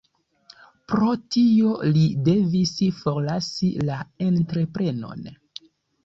Pro 0.91 1.09
tio 1.33 1.73
li 1.97 2.05
devis 2.29 2.71
forlasi 3.01 3.69
la 3.91 3.99
entreprenon. 4.29 5.29